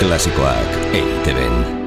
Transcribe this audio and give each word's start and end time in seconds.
Klasikoak 0.00 0.96
eiteben. 0.96 1.79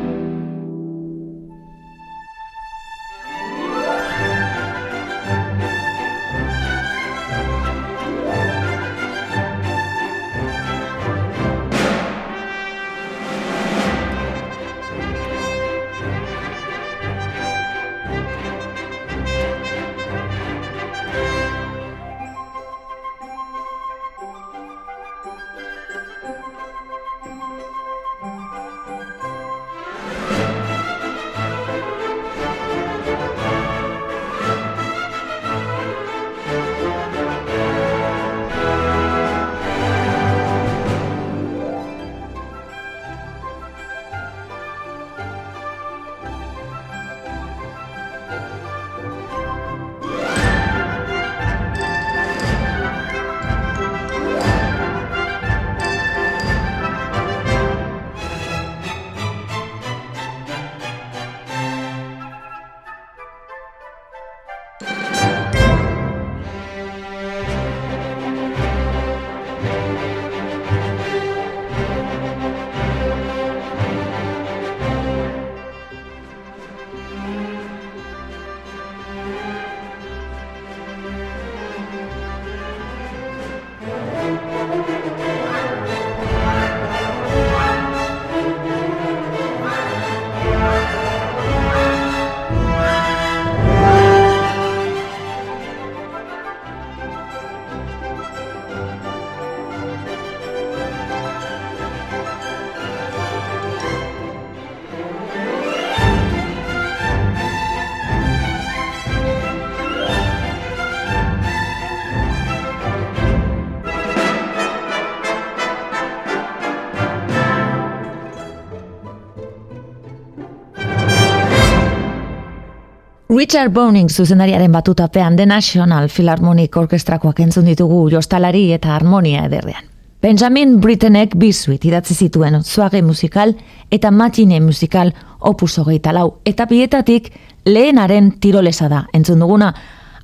Richard 123.37 123.71
Boning 123.73 124.09
zuzendariaren 124.09 124.71
batutapean 124.71 125.35
The 125.35 125.45
National 125.45 126.09
Philharmonic 126.09 126.77
Orkestrakoak 126.77 127.39
entzun 127.39 127.65
ditugu 127.65 128.09
jostalari 128.11 128.71
eta 128.73 128.95
harmonia 128.95 129.45
ederrean. 129.47 129.85
Benjamin 130.21 130.77
Brittenek 130.81 131.35
bizuit 131.39 131.85
idatzi 131.85 132.15
zituen 132.15 132.61
zuage 132.63 133.01
musikal 133.01 133.53
eta 133.91 134.11
matine 134.11 134.59
musikal 134.61 135.11
opus 135.39 135.77
hogeita 135.79 136.13
lau. 136.13 136.39
Eta 136.45 136.65
bietatik 136.65 137.31
lehenaren 137.65 138.31
tirolesa 138.39 138.89
da 138.89 139.03
entzun 139.13 139.39
duguna. 139.39 139.73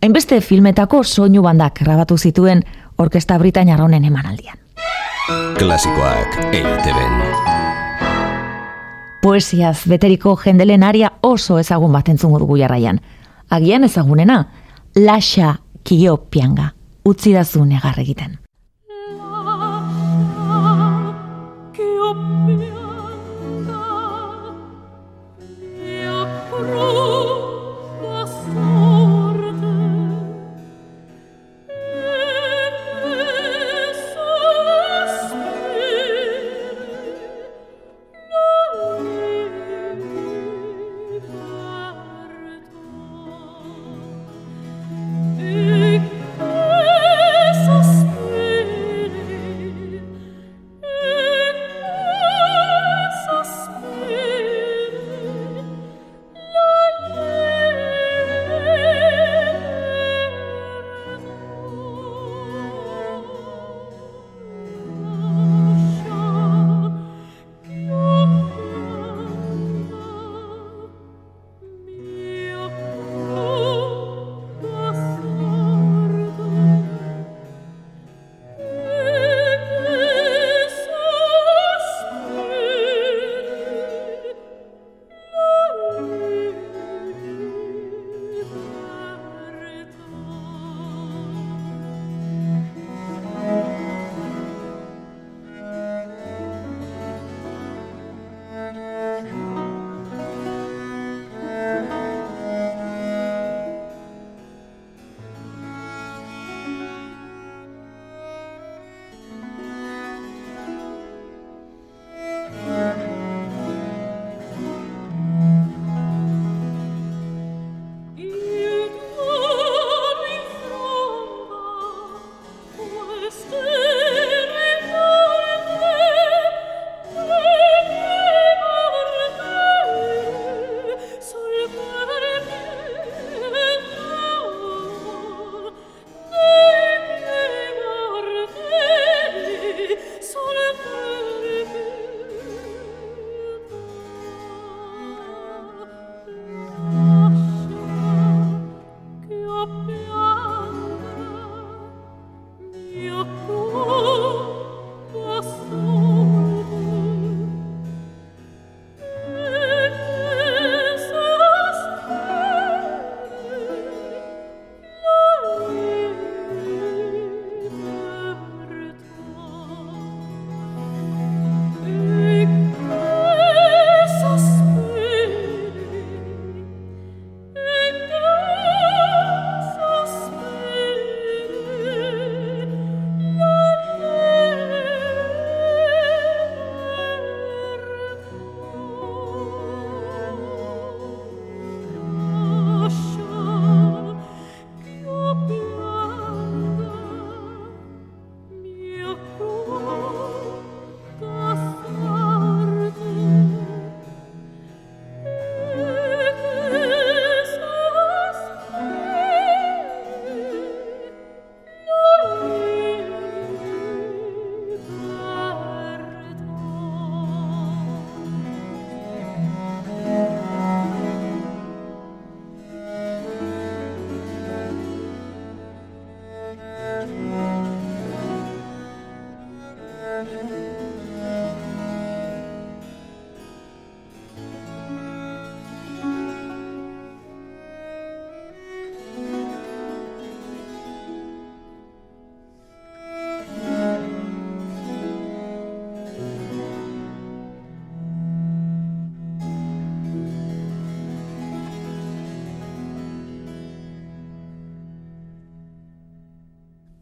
Hainbeste 0.01 0.41
filmetako 0.41 1.03
soinu 1.03 1.41
bandak 1.43 1.81
grabatu 1.83 2.17
zituen 2.17 2.63
orkesta 2.97 3.39
Britainiar 3.39 3.81
honen 3.81 4.05
emanaldian. 4.05 4.57
Klasikoak 5.57 6.37
eiteben 6.51 7.58
poesiaz 9.21 9.83
beteriko 9.87 10.35
jendelen 10.39 10.83
aria 10.83 11.11
oso 11.21 11.59
ezagun 11.59 11.93
bat 11.93 12.09
entzungo 12.09 12.39
dugu 12.39 12.57
jarraian. 12.57 13.01
Agian 13.49 13.83
ezagunena, 13.83 14.43
Lasha 14.95 15.59
Kiopianga, 15.83 16.73
utzi 17.03 17.33
da 17.33 17.43
zu 17.45 17.65
negar 17.65 17.99
egiten. 17.99 18.37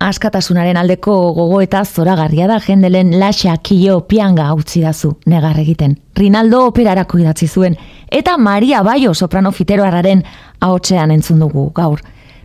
Askatasunaren 0.07 0.77
aldeko 0.80 1.13
gogo 1.36 1.59
eta 1.62 1.83
zoragarria 1.86 2.48
da 2.48 2.59
jendelen 2.63 3.12
laxa 3.19 3.56
kio 3.63 4.00
pianga 4.07 4.48
utzi 4.56 4.81
dazu 4.81 5.15
negar 5.25 5.59
egiten. 5.59 5.98
Rinaldo 6.15 6.63
operarako 6.69 7.19
idatzi 7.19 7.48
zuen 7.48 7.75
eta 8.12 8.38
Maria 8.38 8.83
Baio 8.83 9.13
soprano 9.13 9.51
fiteroararen 9.51 10.24
ahotsean 10.59 11.12
entzun 11.12 11.39
dugu 11.44 11.71
gaur. 11.75 12.00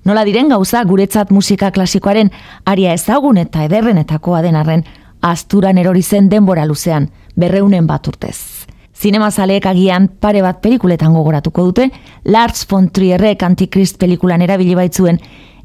Nola 0.05 0.25
diren 0.27 0.49
gauza 0.51 0.83
guretzat 0.85 1.31
musika 1.31 1.71
klasikoaren 1.71 2.33
aria 2.67 2.93
ezagun 2.93 3.39
eta 3.39 3.63
ederrenetakoa 3.69 4.43
den 4.43 4.59
arren 4.59 4.83
asturan 5.23 5.79
erori 5.79 6.03
zen 6.03 6.29
denbora 6.29 6.67
luzean, 6.67 7.09
berreunen 7.37 7.87
bat 7.87 8.09
urtez. 8.09 8.67
Zinema 8.93 9.31
zaleek 9.31 9.67
agian 9.67 10.09
pare 10.21 10.43
bat 10.43 10.61
pelikuletan 10.63 11.15
gogoratuko 11.15 11.65
dute, 11.71 11.89
Lars 12.25 12.67
von 12.71 12.91
Trierrek 12.91 13.43
Antikrist 13.43 13.99
pelikulan 13.99 14.43
erabili 14.43 14.75
baitzuen, 14.79 15.19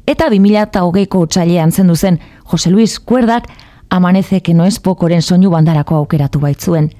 eta 0.08 0.30
2008ko 0.32 1.20
utxailean 1.26 1.72
zendu 1.72 1.96
zen 1.96 2.18
Jose 2.48 2.70
Luis 2.70 2.98
Kuerdak 3.00 3.48
amaneze 3.90 4.40
que 4.40 4.54
no 4.54 4.64
es 4.64 4.80
pokoren 4.80 5.22
soinu 5.22 5.50
bandarako 5.50 5.96
aukeratu 5.96 6.40
baitzuen. 6.40 6.90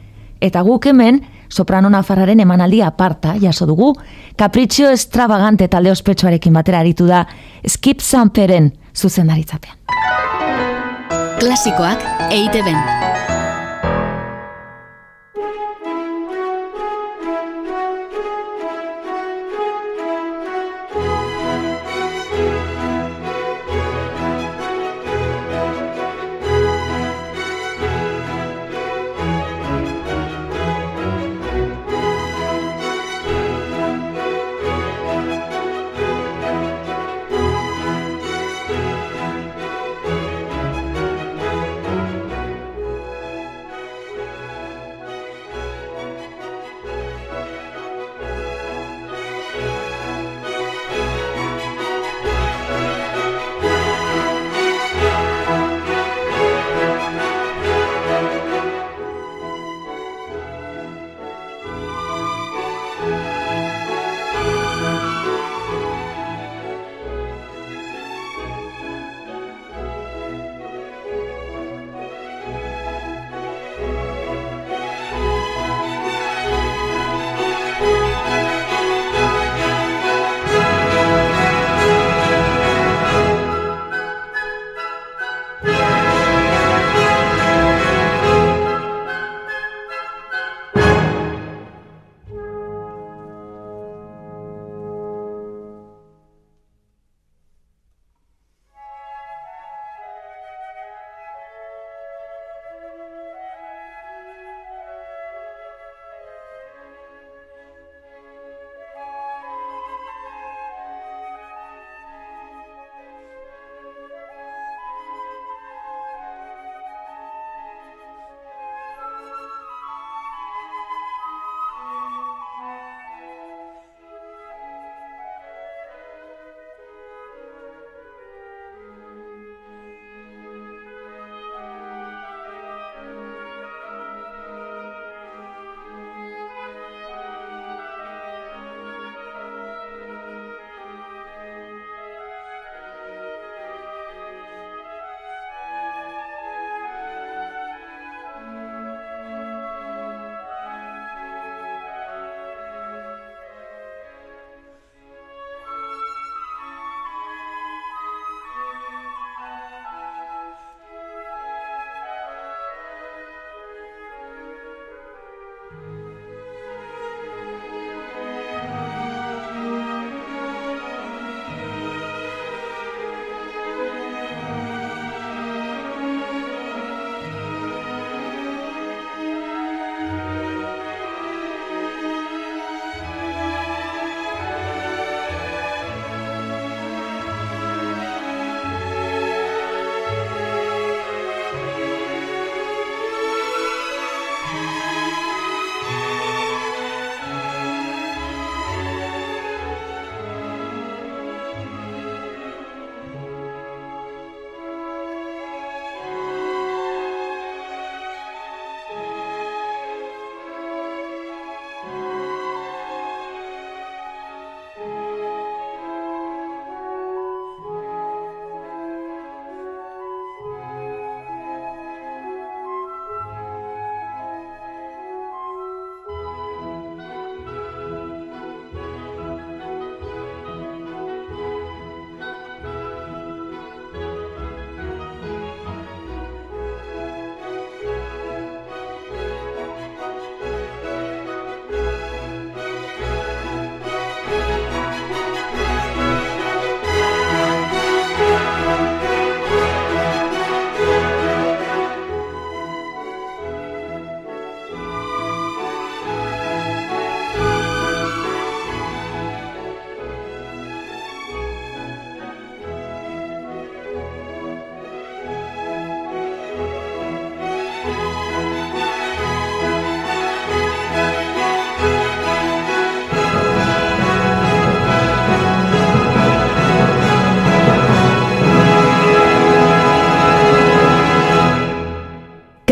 Eta 0.40 0.62
guk 0.62 0.87
hemen, 0.87 1.22
soprano 1.49 1.90
nafarraren 1.90 2.40
emanaldia 2.40 2.87
aparta, 2.87 3.34
jaso 3.40 3.66
dugu, 3.66 3.94
kapritxio 4.37 4.90
extravagante 4.90 5.69
talde 5.69 5.90
ospetsuarekin 5.90 6.52
batera 6.52 6.81
aritu 6.84 7.06
da, 7.06 7.26
Skip 7.66 8.00
Samperen 8.00 8.72
zuzendaritzapean. 8.94 9.76
Klasikoak 11.38 12.05
eite 12.31 12.62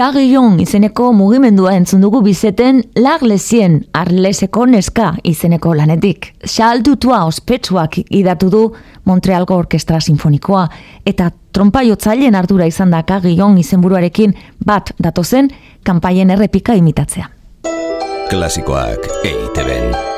Carillon 0.06 0.60
izeneko 0.62 1.08
mugimendua 1.12 1.72
entzun 1.74 2.04
dugu 2.04 2.20
bizeten 2.22 2.76
Laglesien 3.02 3.80
Arleseko 3.98 4.62
neska 4.70 5.08
izeneko 5.26 5.72
lanetik. 5.74 6.28
Charles 6.46 6.84
Dutua 6.86 7.24
ospetsuak 7.26 7.98
idatu 8.14 8.50
du 8.52 8.62
Montrealgo 9.10 9.58
Orkestra 9.58 9.98
Sinfonikoa 10.00 10.68
eta 11.06 11.32
trompaiotzaien 11.52 12.38
ardura 12.38 12.70
izan 12.70 12.94
da 12.94 13.02
Carillon 13.02 13.58
izenburuarekin 13.58 14.36
bat 14.66 14.94
datozen 15.02 15.50
kanpaien 15.82 16.30
errepika 16.30 16.78
imitatzea. 16.78 17.26
Klasikoak 18.30 19.10
EITB-en. 19.24 20.15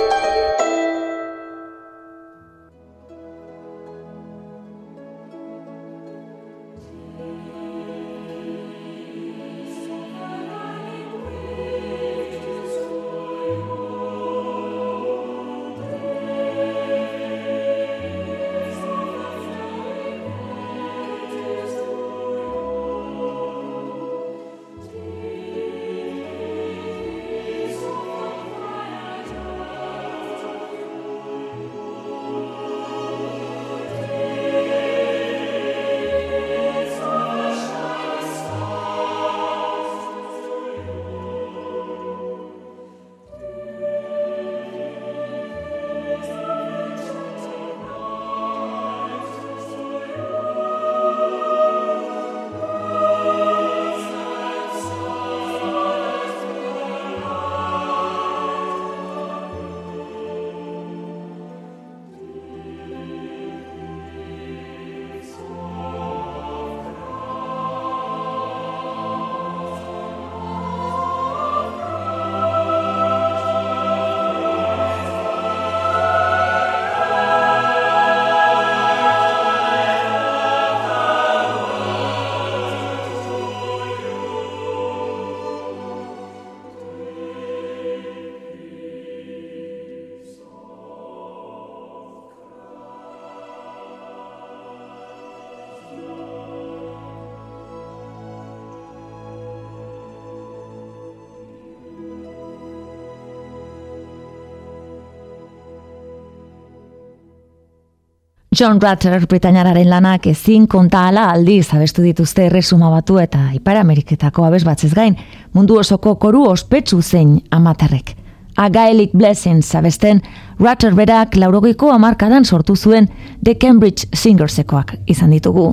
John 108.58 108.80
Rutter 108.80 109.26
Britainararen 109.26 109.86
lanak 109.86 110.24
ezin 110.26 110.64
konta 110.66 111.04
ala 111.06 111.28
aldiz 111.30 111.68
abestu 111.76 112.02
dituzte 112.02 112.48
erresuma 112.48 112.88
batu 112.90 113.20
eta 113.22 113.52
Ipar 113.54 113.78
Ameriketako 113.78 114.42
abez 114.48 114.64
batzez 114.66 114.90
gain, 114.96 115.14
mundu 115.54 115.76
osoko 115.78 116.16
koru 116.18 116.42
ospetsu 116.50 116.98
zein 117.02 117.36
amaterrek. 117.54 118.16
A 118.56 118.68
Gaelic 118.68 119.12
Blessings 119.14 119.70
abesten, 119.78 120.22
Rutter 120.58 120.96
berak 120.98 121.36
laurogeiko 121.38 121.92
amarkadan 121.94 122.44
sortu 122.44 122.74
zuen 122.74 123.06
The 123.44 123.54
Cambridge 123.54 124.08
Singersekoak 124.12 124.96
izan 125.06 125.30
ditugu. 125.30 125.68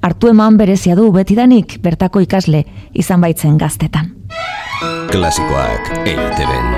Artu 0.00 0.32
eman 0.32 0.56
berezia 0.56 0.96
du 0.96 1.10
betidanik 1.12 1.76
bertako 1.82 2.24
ikasle 2.24 2.64
izan 2.94 3.20
baitzen 3.20 3.58
gaztetan. 3.58 4.14
Klasikoak 5.12 5.92
eiteben. 6.06 6.72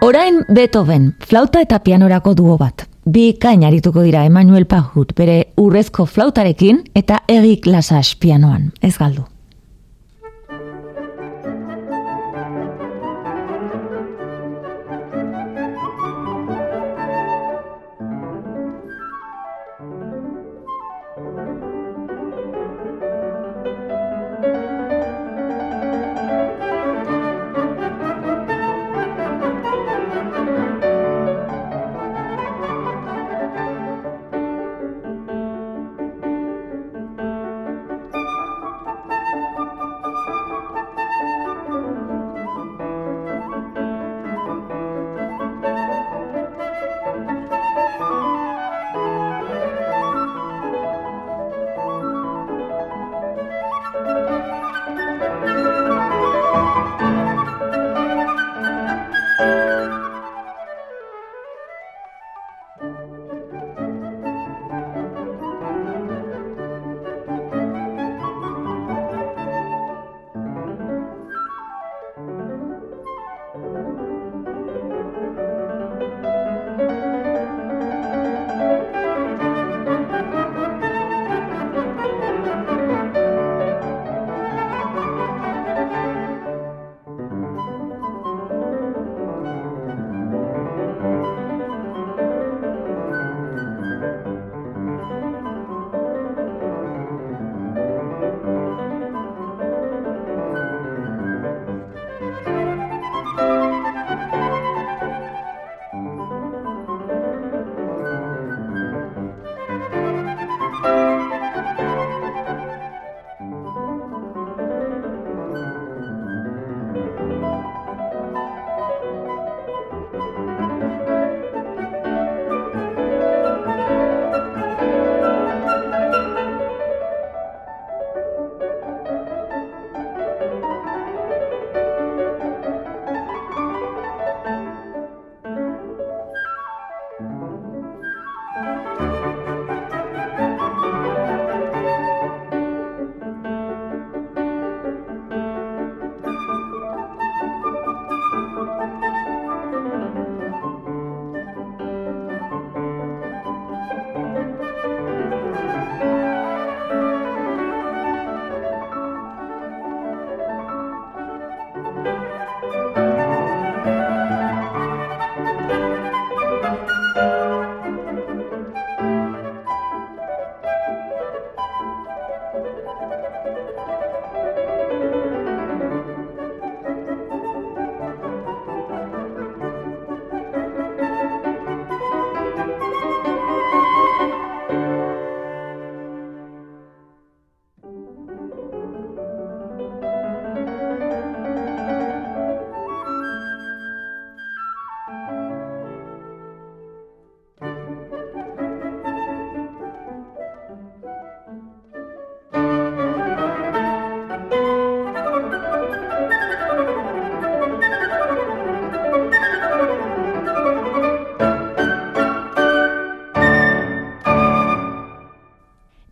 Orain 0.00 0.40
Beethoven, 0.48 1.12
flauta 1.28 1.60
eta 1.60 1.84
pianorako 1.84 2.32
duo 2.34 2.56
bat 2.56 2.89
bi 3.06 3.32
kain 3.40 3.64
arituko 3.64 4.02
dira 4.04 4.24
Emmanuel 4.28 4.66
Pahut 4.66 5.14
bere 5.16 5.52
urrezko 5.60 6.06
flautarekin 6.06 6.84
eta 6.94 7.22
egik 7.28 7.66
lasas 7.66 8.14
pianoan, 8.20 8.72
ez 8.82 8.96
galdu. 8.98 9.26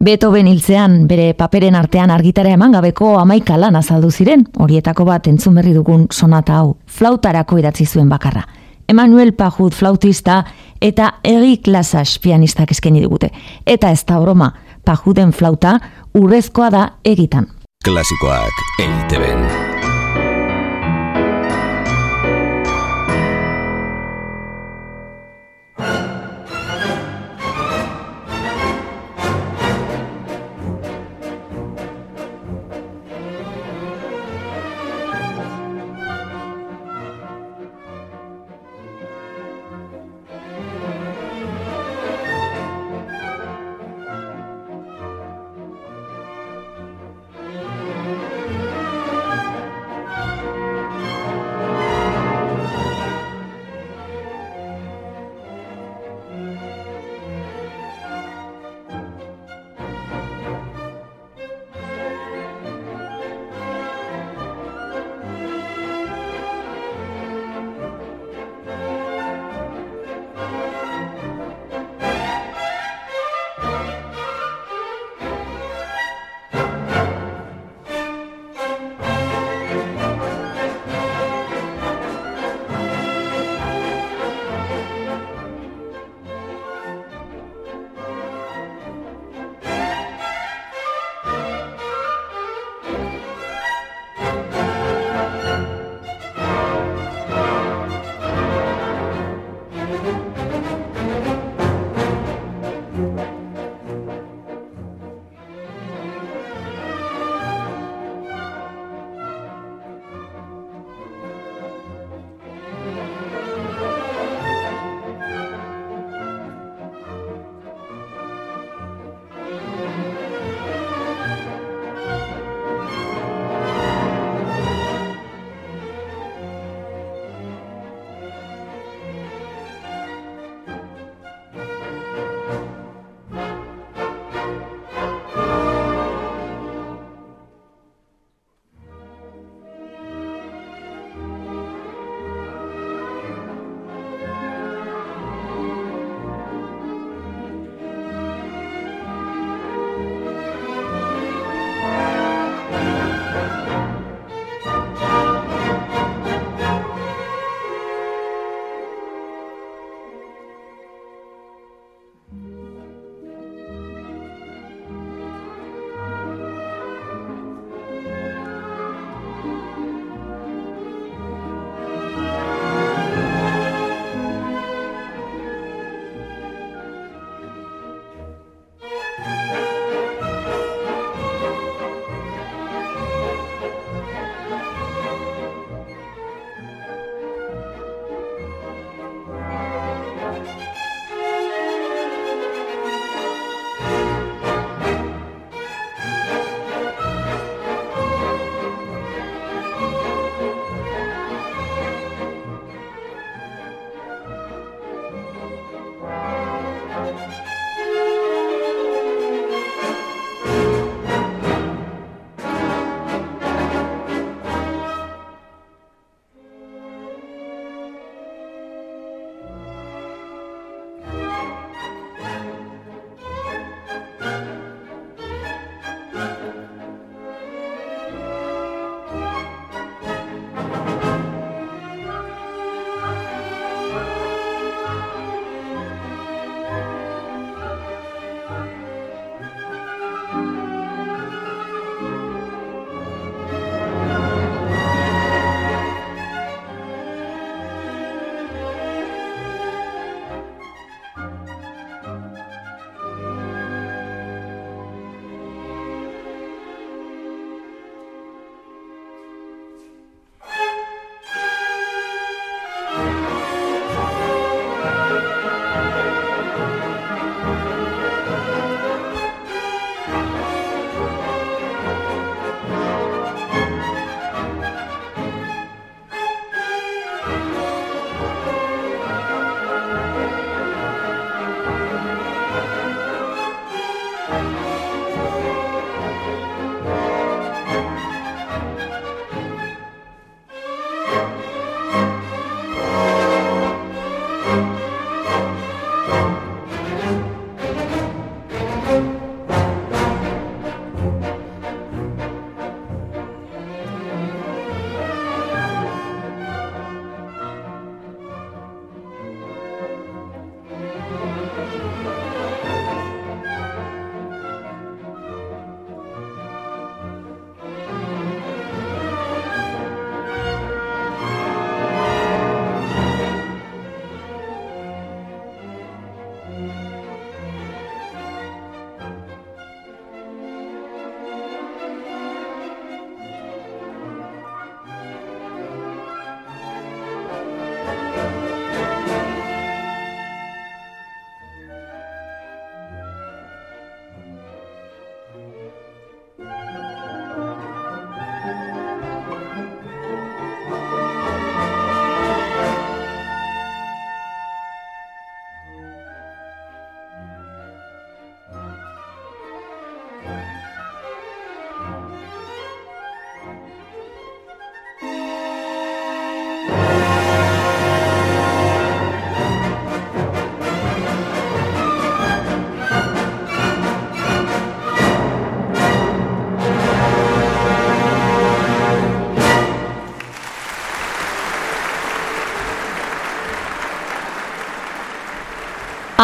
Beethoven 0.08 0.46
hiltzean 0.48 1.02
bere 1.04 1.34
paperen 1.36 1.74
artean 1.76 2.08
argitara 2.08 2.54
eman 2.56 2.72
gabeko 2.72 3.10
amaika 3.20 3.58
lan 3.60 3.76
azaldu 3.76 4.08
ziren, 4.08 4.46
horietako 4.56 5.04
bat 5.04 5.26
entzun 5.28 5.58
berri 5.58 5.74
dugun 5.76 6.06
sonata 6.08 6.54
hau, 6.62 6.70
flautarako 6.88 7.58
idatzi 7.60 7.84
zuen 7.84 8.08
bakarra. 8.08 8.46
Emanuel 8.88 9.34
Pajut 9.36 9.76
flautista 9.76 10.38
eta 10.80 11.10
Eri 11.20 11.58
Klasas 11.60 12.16
pianistak 12.24 12.72
eskeni 12.72 13.04
digute. 13.04 13.28
Eta 13.66 13.92
ez 13.92 14.00
da 14.08 14.16
broma, 14.24 14.48
Pajuden 14.80 15.36
flauta 15.36 15.76
urrezkoa 16.16 16.70
da 16.72 16.88
egitan. 17.04 17.52
Klasikoak 17.84 18.64
EITB-en. 18.80 19.44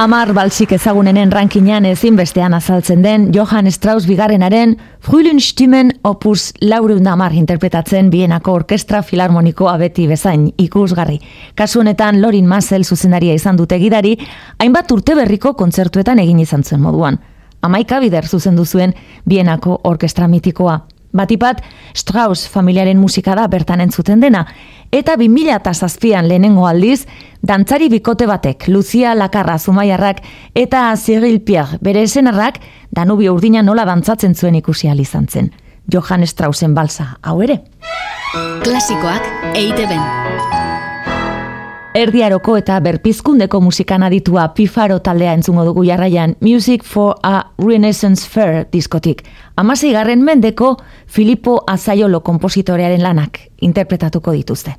Amar 0.05 0.35
balsik 0.37 0.75
ezagunenen 0.77 1.31
rankinean 1.33 1.87
ezinbestean 1.89 2.53
azaltzen 2.53 3.01
den 3.01 3.23
Johann 3.33 3.71
Strauss 3.73 4.05
bigarrenaren 4.05 4.75
Frühlingstimmen 5.01 5.95
opus 6.05 6.51
laureun 6.61 7.07
amar 7.09 7.33
interpretatzen 7.33 8.11
bienako 8.13 8.53
orkestra 8.59 9.01
filarmonikoa 9.01 9.79
beti 9.81 10.05
bezain 10.11 10.51
ikusgarri. 10.61 11.17
Kasu 11.57 11.81
honetan 11.81 12.21
Lorin 12.21 12.45
Mazel 12.45 12.85
zuzendaria 12.85 13.33
izan 13.33 13.57
dute 13.57 13.79
gidari, 13.81 14.19
hainbat 14.59 14.93
urte 14.93 15.17
berriko 15.17 15.55
kontzertuetan 15.57 16.21
egin 16.21 16.45
izan 16.45 16.69
zuen 16.69 16.85
moduan. 16.85 17.17
Amaika 17.63 18.03
bider 18.05 18.29
zuzendu 18.29 18.67
zuen 18.67 18.93
bienako 19.25 19.81
orkestra 19.89 20.29
mitikoa. 20.29 20.83
Batipat, 21.15 21.63
Strauss 21.95 22.49
familiaren 22.51 22.99
musika 22.99 23.37
da 23.39 23.47
bertan 23.49 23.81
entzuten 23.81 24.21
dena, 24.21 24.45
eta 24.91 25.15
2000 25.17 25.55
eta 25.55 25.75
zazpian 25.75 26.27
lehenengo 26.29 26.67
aldiz, 26.67 27.07
dantzari 27.43 27.89
bikote 27.89 28.27
batek, 28.27 28.69
Lucia 28.69 29.15
Lakarra 29.15 29.59
Zumaiarrak 29.59 30.23
eta 30.55 30.89
Cyril 30.97 31.41
Pierre 31.41 31.79
bere 31.81 32.03
esenarrak, 32.03 32.59
Danubio 32.91 33.35
urdina 33.35 33.63
nola 33.63 33.85
dantzatzen 33.85 34.35
zuen 34.35 34.55
ikusi 34.55 34.91
izan 34.91 35.29
zen. 35.29 35.53
Johann 35.93 36.27
Straussen 36.27 36.75
balsa, 36.75 37.19
hau 37.23 37.41
ere. 37.43 37.61
Klasikoak 38.65 39.55
eite 39.55 39.87
Erdiaroko 41.95 42.57
eta 42.59 42.81
berpizkundeko 42.83 43.61
musikan 43.63 44.03
aditua 44.03 44.49
Pifaro 44.57 44.97
taldea 44.99 45.37
entzungo 45.39 45.63
dugu 45.69 45.85
jarraian 45.87 46.35
Music 46.41 46.83
for 46.83 47.15
a 47.23 47.53
Renaissance 47.63 48.27
Fair 48.27 48.67
diskotik. 48.73 49.23
Amasei 49.57 49.93
garren 49.95 50.25
mendeko 50.27 50.75
Filippo 51.07 51.61
Azaiolo 51.71 52.25
kompositorearen 52.27 53.03
lanak 53.03 53.39
interpretatuko 53.61 54.35
dituzte. 54.35 54.75